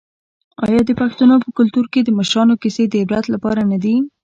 [0.65, 3.95] آیا د پښتنو په کلتور کې د مشرانو کیسې د عبرت لپاره نه دي؟